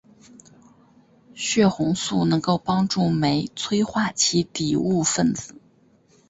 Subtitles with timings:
[1.35, 5.53] 血红素能够帮助酶催化其底物分子。